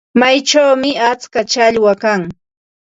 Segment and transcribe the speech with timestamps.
[0.19, 2.21] Mayuchawmi atska challwa kan.